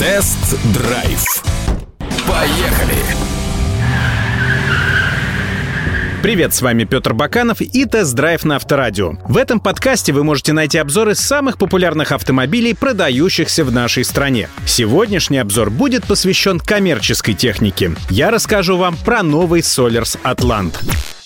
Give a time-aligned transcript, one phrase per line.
[0.00, 1.22] Тест-драйв.
[2.26, 2.96] Поехали!
[6.22, 9.18] Привет, с вами Петр Баканов и тест-драйв на Авторадио.
[9.28, 14.48] В этом подкасте вы можете найти обзоры самых популярных автомобилей, продающихся в нашей стране.
[14.64, 17.94] Сегодняшний обзор будет посвящен коммерческой технике.
[18.08, 20.76] Я расскажу вам про новый Sollers Atlant.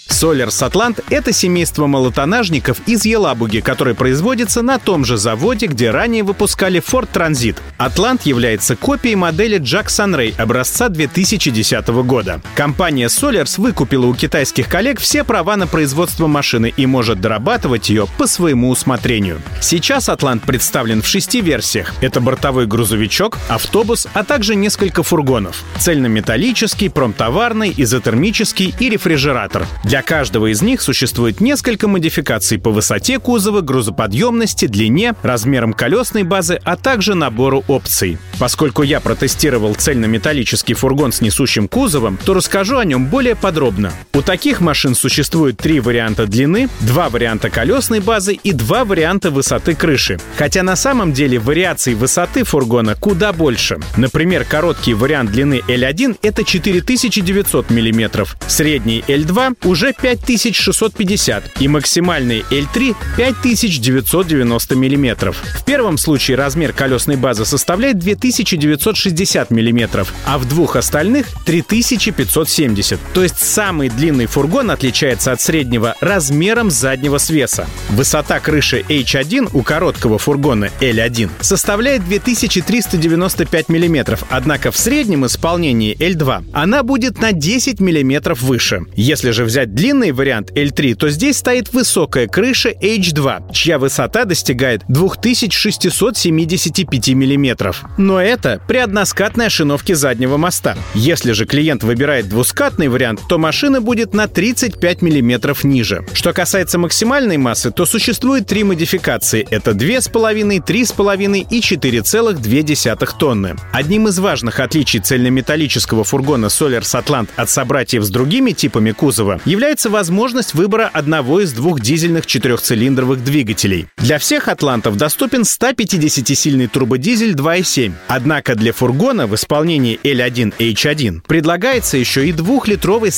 [0.08, 6.22] Sollers Atlant— это семейство малотоннажников из Елабуги, который производится на том же заводе, где ранее
[6.22, 7.56] выпускали Ford Transit.
[7.78, 12.40] Atlant является копией модели JAC Sunray образца 2010 года.
[12.54, 18.06] Компания Sollers выкупила у китайских коллег все права на производство машины и может дорабатывать ее
[18.18, 19.40] по своему усмотрению.
[19.60, 21.92] Сейчас Atlant представлен в шести версиях.
[22.00, 25.62] Это бортовой грузовичок, автобус, а также несколько фургонов.
[25.78, 29.66] Цельнометаллический, промтоварный, изотермический и рефрижератор.
[29.82, 36.60] Для каждого из них существует несколько модификаций по высоте кузова, грузоподъемности, длине, размерам колесной базы,
[36.64, 38.18] а также набору опций.
[38.38, 43.92] Поскольку я протестировал цельнометаллический фургон с несущим кузовом, то расскажу о нем более подробно.
[44.16, 49.74] У таких машин существует три варианта длины, два варианта колесной базы и два варианта высоты
[49.74, 50.20] крыши.
[50.36, 53.80] Хотя на самом деле вариаций высоты фургона куда больше.
[53.96, 62.94] Например, короткий вариант длины L1— это 4900 мм, средний L2 уже 5650 и максимальный L3
[63.16, 65.32] 5990 мм.
[65.32, 73.00] В первом случае размер колесной базы составляет 2960 мм, а в двух остальных 3570.
[73.12, 77.66] То есть самый длинный фургон отличается от среднего размером заднего свеса.
[77.88, 86.50] Высота крыши H1 у короткого фургона L1 составляет 2395 мм, однако в среднем исполнении L2
[86.52, 88.82] она будет на 10 мм выше.
[88.94, 94.82] Если же взять длинный вариант L3, то здесь стоит высокая крыша H2, чья высота достигает
[94.88, 97.74] 2675 мм.
[97.96, 100.76] Но это при односкатной ошиновке заднего моста.
[100.94, 106.04] Если же клиент выбирает двускатный вариант, то машина будет на 35 мм ниже.
[106.12, 109.46] Что касается максимальной массы, то существует три модификации.
[109.50, 113.56] Это 2,5, 3,5 и 4,2 тонны.
[113.72, 119.90] Одним из важных отличий цельнометаллического фургона Solers Atlant от собратьев с другими типами кузова является
[119.90, 123.86] возможность выбора одного из двух дизельных четырехцилиндровых двигателей.
[123.98, 127.92] Для всех атлантов доступен 150-сильный турбодизель 2.7.
[128.08, 133.10] Однако для фургона в исполнении L1H1 предлагается еще и двухлитровый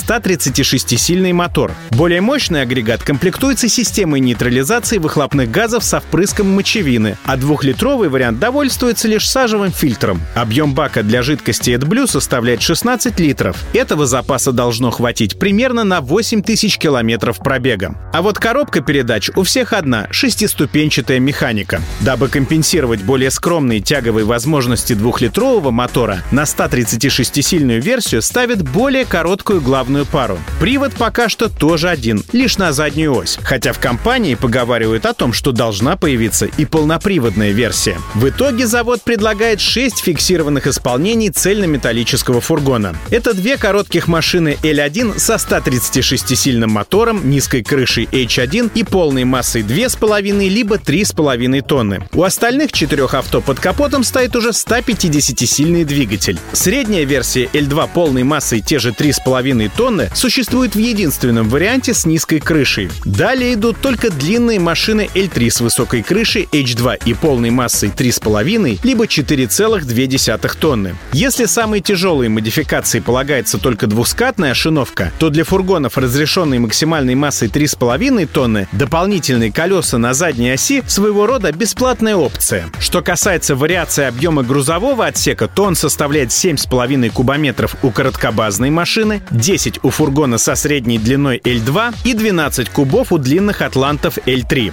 [0.67, 1.73] 136-сильный мотор.
[1.91, 9.09] Более мощный агрегат комплектуется системой нейтрализации выхлопных газов со впрыском мочевины, а двухлитровый вариант довольствуется
[9.09, 10.21] лишь сажевым фильтром.
[10.35, 13.57] Объем бака для жидкости AdBlue составляет 16 литров.
[13.73, 17.97] Этого запаса должно хватить примерно на 8 тысяч километров пробега.
[18.13, 21.81] А вот коробка передач у всех одна— шестиступенчатая механика.
[22.01, 30.07] Дабы компенсировать более скромные тяговые возможности двухлитрового мотора, на 136-сильную версию ставят более короткую главную
[30.07, 30.39] пару.
[30.59, 33.39] Привод пока что тоже один, лишь на заднюю ось.
[33.43, 37.99] Хотя в компании поговаривают о том, что должна появиться и полноприводная версия.
[38.15, 42.97] В итоге завод предлагает 6 фиксированных исполнений цельнометаллического фургона.
[43.11, 50.49] Это две коротких машины L1 со 136-сильным мотором, низкой крышей H1 и полной массой 2,5
[50.49, 52.09] либо 3,5 тонны.
[52.15, 56.39] У остальных четырех авто под капотом стоит уже 150-сильный двигатель.
[56.53, 62.41] Средняя версия L2 полной массой те же 3,5 тонны существует в единственном варианте с низкой
[62.41, 62.91] крышей.
[63.05, 69.05] Далее идут только длинные машины L3 с высокой крышей H2 и полной массой 3,5 либо
[69.05, 70.97] 4,2 тонны.
[71.13, 78.27] Если самой тяжелой модификацией полагается только двускатная ошиновка, то для фургонов, разрешенной максимальной массой 3,5
[78.27, 82.67] тонны, дополнительные колеса на задней оси своего рода бесплатная опция.
[82.79, 89.81] Что касается вариации объема грузового отсека, то он составляет 7,5 кубометров у короткобазной машины, 10
[89.83, 94.73] у фургона со средней длиной L2 и 12 кубов у длинных атлантов L3.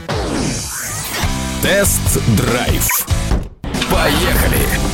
[1.62, 2.88] Тест-драйв.
[3.90, 4.93] Поехали!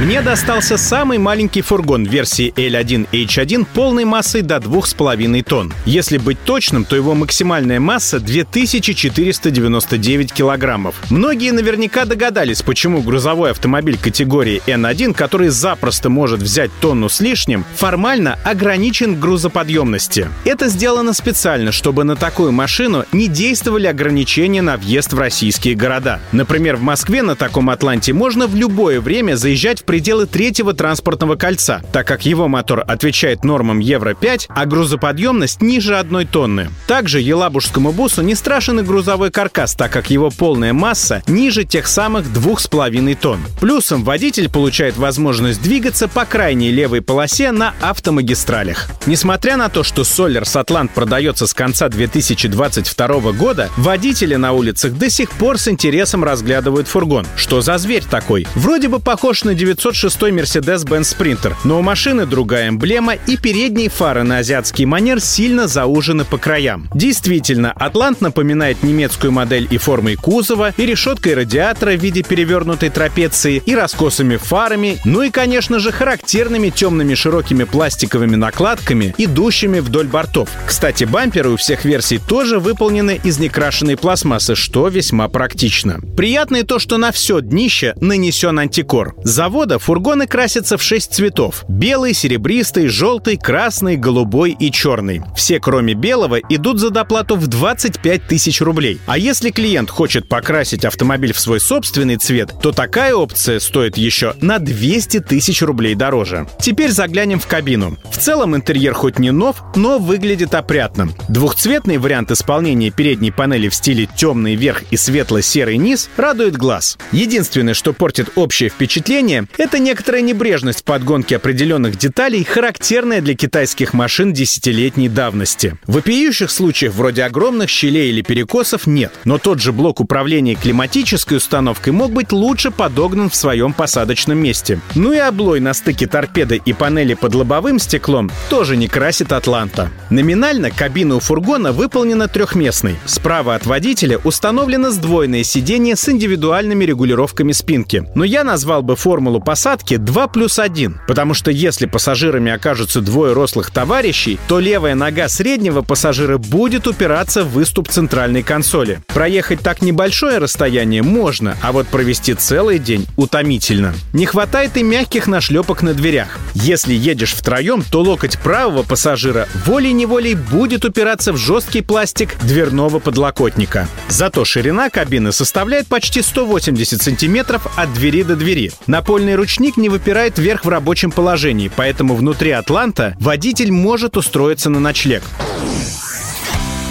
[0.00, 5.74] Мне достался самый маленький фургон версии L1H1 полной массой до 2,5 тонн.
[5.84, 10.94] Если быть точным, то его максимальная масса 2499 килограммов.
[11.10, 17.66] Многие наверняка догадались, почему грузовой автомобиль категории N1, который запросто может взять тонну с лишним,
[17.76, 20.30] формально ограничен грузоподъемности.
[20.46, 26.20] Это сделано специально, чтобы на такую машину не действовали ограничения на въезд в российские города.
[26.32, 31.34] Например, в Москве на таком Атланте можно в любое время заезжать в пределы третьего транспортного
[31.34, 36.70] кольца, так как его мотор отвечает нормам Евро-5, а грузоподъемность ниже одной тонны.
[36.86, 41.88] Также елабужскому бусу не страшен и грузовой каркас, так как его полная масса ниже тех
[41.88, 43.40] самых двух с половиной тонн.
[43.60, 48.86] Плюсом водитель получает возможность двигаться по крайней левой полосе на автомагистралях.
[49.06, 55.10] Несмотря на то, что Solers Атлант продается с конца 2022 года, водители на улицах до
[55.10, 57.26] сих пор с интересом разглядывают фургон.
[57.34, 58.46] Что за зверь такой?
[58.54, 64.24] Вроде бы похож на 906 Mercedes-Benz Sprinter, но у машины другая эмблема и передние фары
[64.24, 66.88] на азиатский манер сильно заужены по краям.
[66.94, 73.62] Действительно, Атлант напоминает немецкую модель и формой кузова, и решеткой радиатора в виде перевернутой трапеции,
[73.64, 80.48] и раскосыми фарами, ну и, конечно же, характерными темными широкими пластиковыми накладками, идущими вдоль бортов.
[80.66, 86.00] Кстати, бамперы у всех версий тоже выполнены из некрашенной пластмассы, что весьма практично.
[86.16, 89.14] Приятно и то, что на все днище нанесен антикор.
[89.22, 91.66] С завода фургоны красятся в 6 цветов.
[91.68, 95.20] Белый, серебристый, желтый, красный, голубой и черный.
[95.36, 98.98] Все, кроме белого, идут за доплату в 25 тысяч рублей.
[99.04, 104.32] А если клиент хочет покрасить автомобиль в свой собственный цвет, то такая опция стоит еще
[104.40, 106.46] на 200 тысяч рублей дороже.
[106.58, 107.98] Теперь заглянем в кабину.
[108.10, 111.10] В целом интерьер хоть не нов, но выглядит опрятно.
[111.28, 116.96] Двухцветный вариант исполнения передней панели в стиле темный верх и светло-серый низ радует глаз.
[117.12, 123.92] Единственное, что портит общее впечатление, это некоторая небрежность в подгонке определенных деталей, характерная для китайских
[123.92, 125.76] машин десятилетней давности.
[125.86, 131.92] Вопиющих случаев вроде огромных щелей или перекосов нет, но тот же блок управления климатической установкой
[131.92, 134.80] мог быть лучше подогнан в своем посадочном месте.
[134.94, 139.90] Ну и облой на стыке торпеды и панели под лобовым стеклом тоже не красит Атланта.
[140.10, 142.96] Номинально кабина у фургона выполнена трехместной.
[143.06, 148.04] Справа от водителя установлено сдвоенное сиденье с индивидуальными регулировками спинки.
[148.14, 153.32] Но я назвал бы формулу посадки 2 плюс 1, потому что если пассажирами окажутся двое
[153.32, 159.00] рослых товарищей, то левая нога среднего пассажира будет упираться в выступ центральной консоли.
[159.08, 163.94] Проехать так небольшое расстояние можно, а вот провести целый день утомительно.
[164.12, 166.38] Не хватает и мягких нашлепок на дверях.
[166.54, 173.88] Если едешь втроем, то локоть правого пассажира волей-неволей будет упираться в жесткий пластик дверного подлокотника.
[174.08, 178.72] Зато ширина кабины составляет почти 180 сантиметров от двери до двери.
[178.86, 184.80] Напольный ручник не выпирает вверх в рабочем положении, поэтому внутри Атланта водитель может устроиться на
[184.80, 185.22] ночлег.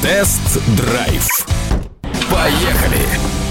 [0.02, 1.28] Тест-драйв.
[2.30, 3.49] Поехали!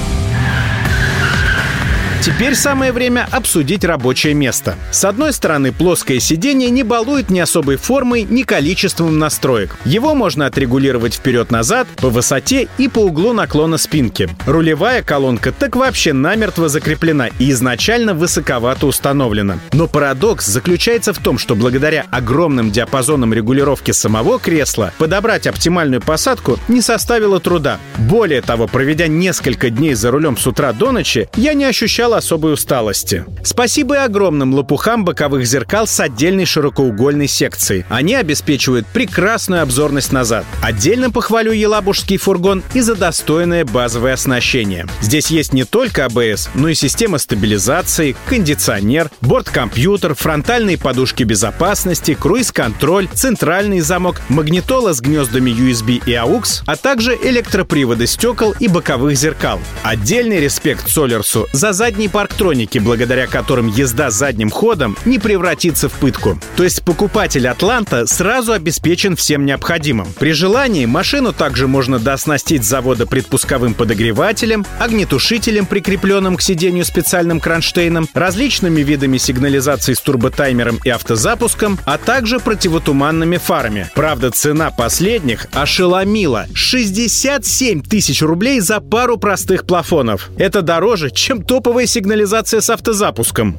[2.28, 4.76] Теперь самое время обсудить рабочее место.
[4.90, 9.74] С одной стороны, плоское сиденье не балует ни особой формой, ни количеством настроек.
[9.86, 14.28] Его можно отрегулировать вперед-назад, по высоте и по углу наклона спинки.
[14.44, 19.58] Рулевая колонка так вообще намертво закреплена и изначально высоковато установлена.
[19.72, 26.58] Но парадокс заключается в том, что благодаря огромным диапазонам регулировки самого кресла подобрать оптимальную посадку
[26.68, 27.78] не составило труда.
[27.96, 32.52] Более того, проведя несколько дней за рулем с утра до ночи, я не ощущал особой
[32.52, 33.24] усталости.
[33.42, 37.84] Спасибо и огромным лопухам боковых зеркал с отдельной широкоугольной секцией.
[37.88, 40.44] Они обеспечивают прекрасную обзорность назад.
[40.62, 44.86] Отдельно похвалю елабужский фургон и за достойное базовое оснащение.
[45.00, 53.08] Здесь есть не только АБС, но и система стабилизации, кондиционер, борт-компьютер, фронтальные подушки безопасности, круиз-контроль,
[53.14, 59.60] центральный замок, магнитола с гнездами USB и AUX, а также электроприводы стекол и боковых зеркал.
[59.82, 61.72] Отдельный респект Солерсу за
[62.08, 66.38] задние парктроники, благодаря которым езда задним ходом не превратится в пытку.
[66.56, 70.08] То есть покупатель Атланта сразу обеспечен всем необходимым.
[70.18, 78.08] При желании машину также можно дооснастить завода предпусковым подогревателем, огнетушителем, прикрепленным к сиденью специальным кронштейном,
[78.14, 83.90] различными видами сигнализации с турботаймером и автозапуском, а также противотуманными фарами.
[83.94, 86.46] Правда, цена последних ошеломила.
[86.54, 90.30] 67 тысяч рублей за пару простых плафонов.
[90.38, 93.58] Это дороже, чем топовая сигнализация с автозапуском.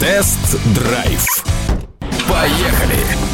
[0.00, 1.24] Тест-драйв.
[2.28, 3.27] Поехали!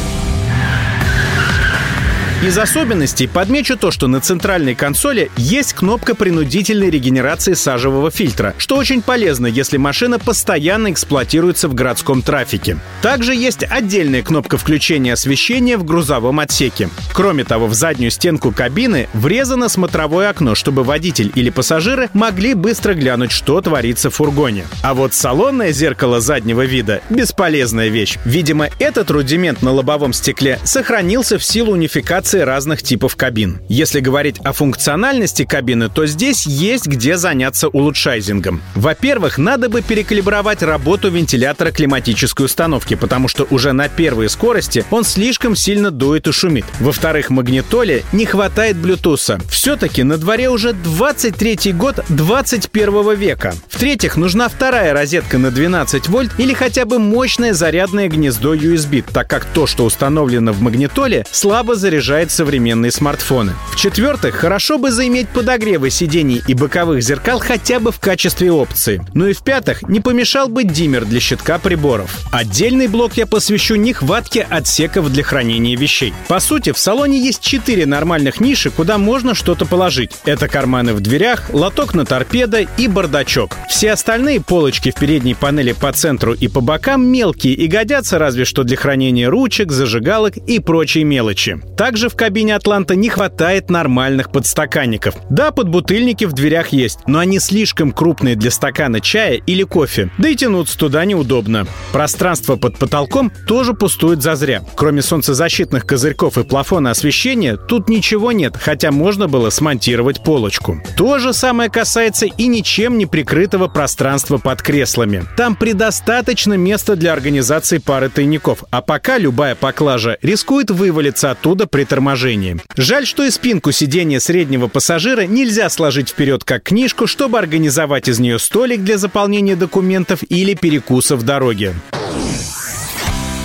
[2.43, 8.75] Из особенностей подмечу то, что на центральной консоли есть кнопка принудительной регенерации сажевого фильтра, что
[8.75, 12.77] очень полезно, если машина постоянно эксплуатируется в городском трафике.
[13.01, 16.89] Также есть отдельная кнопка включения освещения в грузовом отсеке.
[17.13, 22.93] Кроме того, в заднюю стенку кабины врезано смотровое окно, чтобы водитель или пассажиры могли быстро
[22.93, 24.65] глянуть, что творится в фургоне.
[24.83, 28.19] А вот салонное зеркало заднего вида— бесполезная вещь.
[28.25, 33.59] Видимо, этот рудимент на лобовом стекле сохранился в силу унификации комплектации разных типов кабин.
[33.69, 38.61] Если говорить о функциональности кабины, то здесь есть где заняться улучшайзингом.
[38.73, 45.03] Во-первых, надо бы перекалибровать работу вентилятора климатической установки, потому что уже на первой скорости он
[45.03, 46.65] слишком сильно дует и шумит.
[46.79, 49.41] Во-вторых, магнитоле не хватает Bluetooth.
[49.49, 53.53] Все-таки на дворе уже 23 год 21 века.
[53.69, 59.29] В-третьих, нужна вторая розетка на 12 вольт или хотя бы мощное зарядное гнездо USB, так
[59.29, 63.53] как то, что установлено в магнитоле, слабо заряжает современные смартфоны.
[63.71, 69.01] В-четвертых, хорошо бы заиметь подогревы сидений и боковых зеркал хотя бы в качестве опции.
[69.13, 72.17] Ну и в-пятых, не помешал бы диммер для щитка приборов.
[72.31, 76.13] Отдельный блок я посвящу нехватке отсеков для хранения вещей.
[76.27, 80.11] По сути, в салоне есть четыре нормальных ниши, куда можно что-то положить.
[80.25, 83.57] Это карманы в дверях, лоток на торпедо и бардачок.
[83.69, 88.45] Все остальные полочки в передней панели по центру и по бокам мелкие и годятся разве
[88.45, 91.59] что для хранения ручек, зажигалок и прочей мелочи.
[91.77, 95.15] Также в кабине Атланта не хватает нормальных подстаканников.
[95.29, 100.29] Да, подбутыльники в дверях есть, но они слишком крупные для стакана чая или кофе, да
[100.29, 101.67] и тянуться туда неудобно.
[101.91, 104.63] Пространство под потолком тоже пустует зазря.
[104.75, 110.81] Кроме солнцезащитных козырьков и плафона освещения, тут ничего нет, хотя можно было смонтировать полочку.
[110.97, 115.25] То же самое касается и ничем не прикрытого пространства под креслами.
[115.37, 121.83] Там предостаточно места для организации пары тайников, а пока любая поклажа рискует вывалиться оттуда при
[121.95, 122.57] торможении.
[122.75, 128.19] Жаль, что и спинку сиденья среднего пассажира нельзя сложить вперед как книжку, чтобы организовать из
[128.19, 131.73] нее столик для заполнения документов или перекуса в дороге.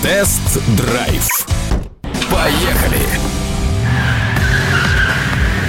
[0.03, 1.47] Тест-драйв.
[2.29, 3.40] Поехали!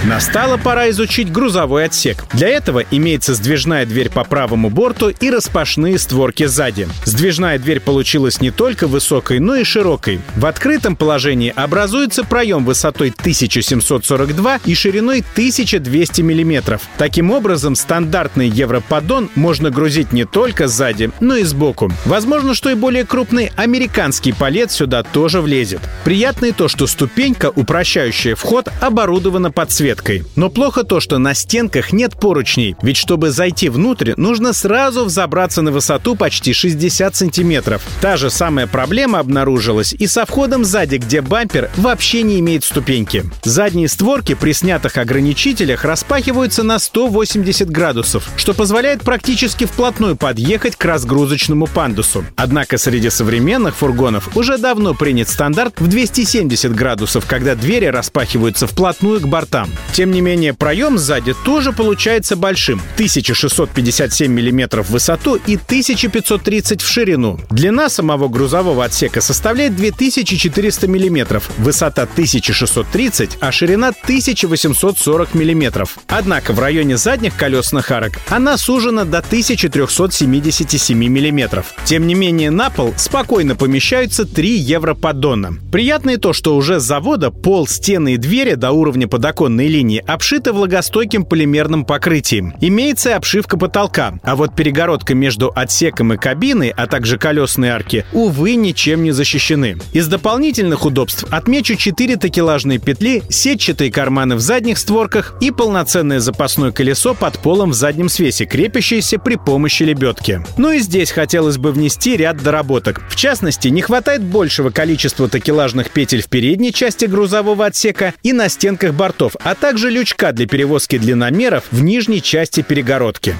[0.04, 2.24] Настала пора изучить грузовой отсек.
[2.32, 6.88] Для этого имеется сдвижная дверь по правому борту и распашные створки сзади.
[7.04, 10.20] Сдвижная дверь получилась не только высокой, но и широкой.
[10.34, 16.80] В открытом положении образуется проем высотой 1742 и шириной 1200 мм.
[16.98, 21.92] Таким образом, стандартный европоддон можно грузить не только сзади, но и сбоку.
[22.06, 25.80] Возможно, что и более крупный американский палет сюда тоже влезет.
[26.02, 30.24] Приятно и то, что ступенька, упрощающая вход, оборудована подсветкой подсветкой.
[30.36, 35.62] Но плохо то, что на стенках нет поручней, ведь чтобы зайти внутрь, нужно сразу взобраться
[35.62, 37.82] на высоту почти 60 сантиметров.
[38.00, 43.24] Та же самая проблема обнаружилась и со входом сзади, где бампер вообще не имеет ступеньки.
[43.44, 50.84] Задние створки при снятых ограничителях распахиваются на 180 градусов, что позволяет практически вплотную подъехать к
[50.84, 52.24] разгрузочному пандусу.
[52.36, 59.20] Однако среди современных фургонов уже давно принят стандарт в 270 градусов, когда двери распахиваются вплотную
[59.20, 59.68] к бортам.
[59.92, 66.88] Тем не менее, проем сзади тоже получается большим— 1657 мм в высоту и 1530 в
[66.88, 67.38] ширину.
[67.50, 75.86] Длина самого грузового отсека составляет 2400 мм, высота 1630, а ширина 1840 мм.
[76.08, 81.64] Однако в районе задних колесных арок она сужена до 1377 мм.
[81.84, 85.56] Тем не менее, на пол спокойно помещаются 3 европоддона.
[85.70, 90.04] Приятно и то, что уже с завода пол, стены и двери до уровня подоконной линии
[90.06, 92.54] обшита влагостойким полимерным покрытием.
[92.60, 98.54] Имеется обшивка потолка, а вот перегородка между отсеком и кабиной, а также колесные арки, увы,
[98.54, 99.78] ничем не защищены.
[99.92, 106.70] Из дополнительных удобств отмечу 4 такелажные петли, сетчатые карманы в задних створках и полноценное запасное
[106.70, 110.44] колесо под полом в заднем свесе, крепящееся при помощи лебедки.
[110.58, 113.02] Ну и здесь хотелось бы внести ряд доработок.
[113.08, 118.50] В частности, не хватает большего количества такелажных петель в передней части грузового отсека и на
[118.50, 123.36] стенках бортов, а также лючка для перевозки длинномеров в нижней части перегородки.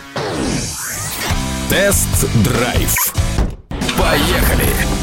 [1.69, 2.95] Тест-драйв.
[3.99, 5.02] Поехали!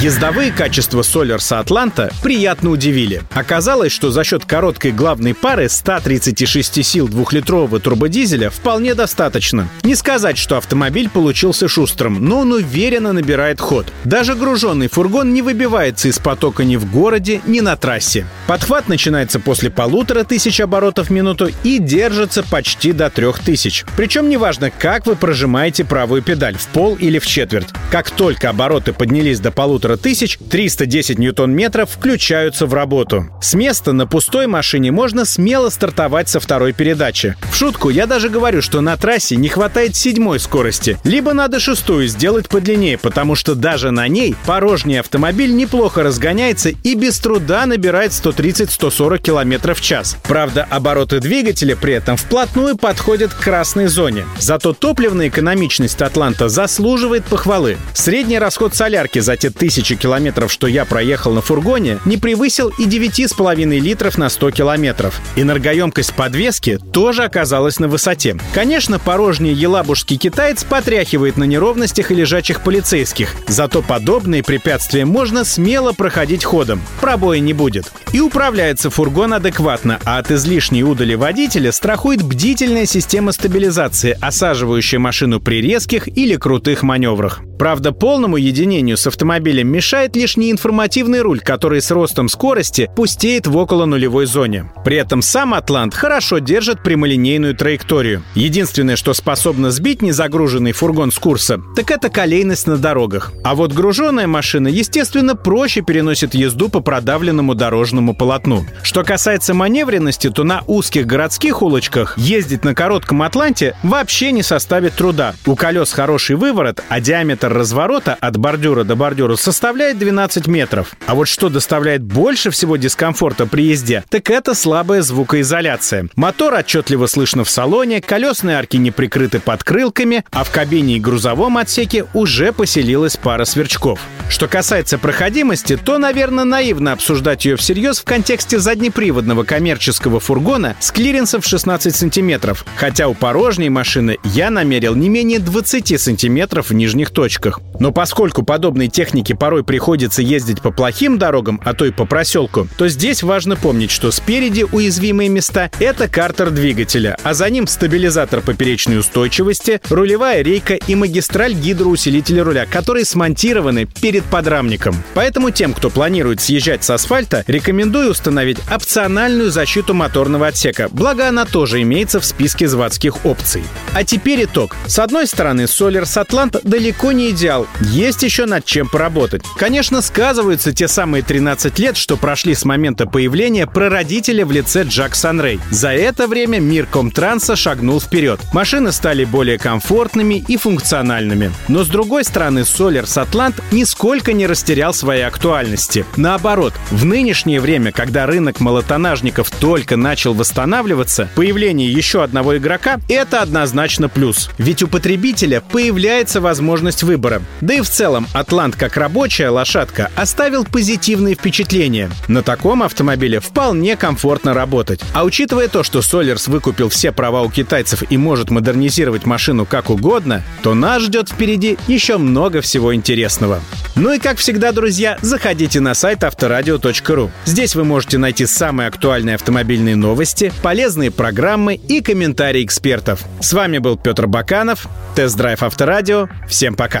[0.00, 3.22] Ездовые качества Солерса Атланта приятно удивили.
[3.34, 9.68] Оказалось, что за счет короткой главной пары 136 сил двухлитрового турбодизеля вполне достаточно.
[9.82, 13.92] Не сказать, что автомобиль получился шустрым, но он уверенно набирает ход.
[14.04, 18.24] Даже груженный фургон не выбивается из потока ни в городе, ни на трассе.
[18.46, 23.84] Подхват начинается после полутора тысяч оборотов в минуту и держится почти до трех тысяч.
[23.98, 27.68] Причем неважно, как вы прожимаете правую педаль, в пол или в четверть.
[27.90, 33.26] Как только обороты поднялись до полутора тысяч, 310 ньютон-метров включаются в работу.
[33.40, 37.36] С места на пустой машине можно смело стартовать со второй передачи.
[37.52, 40.98] В шутку я даже говорю, что на трассе не хватает седьмой скорости.
[41.04, 46.94] Либо надо шестую сделать подлиннее, потому что даже на ней порожний автомобиль неплохо разгоняется и
[46.94, 50.16] без труда набирает 130-140 км в час.
[50.24, 54.24] Правда, обороты двигателя при этом вплотную подходят к красной зоне.
[54.38, 57.76] Зато топливная экономичность Атланта заслуживает похвалы.
[57.94, 62.68] Средний расход солярки за те тысячи тысячи километров, что я проехал на фургоне, не превысил
[62.68, 65.18] и 9,5 литров на 100 километров.
[65.36, 68.36] Энергоемкость подвески тоже оказалась на высоте.
[68.52, 75.92] Конечно, порожний елабужский китаец потряхивает на неровностях и лежачих полицейских, зато подобные препятствия можно смело
[75.92, 76.82] проходить ходом.
[77.00, 77.90] Пробоя не будет.
[78.12, 85.40] И управляется фургон адекватно, а от излишней удали водителя страхует бдительная система стабилизации, осаживающая машину
[85.40, 87.40] при резких или крутых маневрах.
[87.60, 93.54] Правда, полному единению с автомобилем мешает лишь неинформативный руль, который с ростом скорости пустеет в
[93.54, 94.72] около нулевой зоне.
[94.82, 98.22] При этом сам Атлант хорошо держит прямолинейную траекторию.
[98.34, 103.30] Единственное, что способно сбить незагруженный фургон с курса, так это колейность на дорогах.
[103.44, 108.64] А вот груженная машина, естественно, проще переносит езду по продавленному дорожному полотну.
[108.82, 114.94] Что касается маневренности, то на узких городских улочках ездить на коротком Атланте вообще не составит
[114.94, 115.34] труда.
[115.44, 120.92] У колес хороший выворот, а диаметр разворота от бордюра до бордюра составляет 12 метров.
[121.06, 126.08] А вот что доставляет больше всего дискомфорта при езде, так это слабая звукоизоляция.
[126.16, 131.58] Мотор отчетливо слышно в салоне, колесные арки не прикрыты подкрылками, а в кабине и грузовом
[131.58, 134.00] отсеке уже поселилась пара сверчков.
[134.28, 140.92] Что касается проходимости, то, наверное, наивно обсуждать ее всерьез в контексте заднеприводного коммерческого фургона с
[140.92, 146.74] клиренсом в 16 сантиметров, хотя у порожней машины я намерил не менее 20 сантиметров в
[146.74, 147.39] нижних точках.
[147.78, 152.68] Но поскольку подобной технике порой приходится ездить по плохим дорогам, а то и по проселку,
[152.76, 158.42] то здесь важно помнить, что спереди уязвимые места— это картер двигателя, а за ним стабилизатор
[158.42, 164.94] поперечной устойчивости, рулевая рейка и магистраль гидроусилителя руля, которые смонтированы перед подрамником.
[165.14, 171.46] Поэтому тем, кто планирует съезжать с асфальта, рекомендую установить опциональную защиту моторного отсека, благо она
[171.46, 173.62] тоже имеется в списке заводских опций.
[173.94, 174.76] А теперь итог.
[174.86, 179.42] С одной стороны, Solars Atlant далеко не идеал, есть еще над чем поработать.
[179.56, 185.14] Конечно, сказываются те самые 13 лет, что прошли с момента появления прародителя в лице Джак
[185.14, 185.60] Санрей.
[185.70, 188.40] За это время мир Комтранса шагнул вперед.
[188.52, 191.52] Машины стали более комфортными и функциональными.
[191.68, 196.04] Но с другой стороны, Solars Atlant нисколько не растерял своей актуальности.
[196.16, 203.42] Наоборот, в нынешнее время, когда рынок малотонажников только начал восстанавливаться, появление еще одного игрока— это
[203.42, 204.50] однозначно плюс.
[204.58, 207.42] Ведь у потребителя появляется возможность выбора.
[207.60, 212.10] Да и в целом, Атлант как рабочая лошадка оставил позитивные впечатления.
[212.28, 215.00] На таком автомобиле вполне комфортно работать.
[215.12, 219.90] А учитывая то, что Sollers выкупил все права у китайцев и может модернизировать машину как
[219.90, 223.60] угодно, то нас ждет впереди еще много всего интересного.
[223.96, 227.30] Ну и как всегда, друзья, заходите на сайт авторадио.ру.
[227.44, 233.20] Здесь вы можете найти самые актуальные автомобильные новости, полезные программы и комментарии экспертов.
[233.40, 236.28] С вами был Петр Баканов, Тест-драйв Авторадио.
[236.48, 236.99] Всем пока.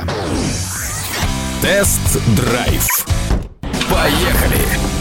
[1.62, 2.86] Тест-драйв.
[3.88, 4.99] Поехали!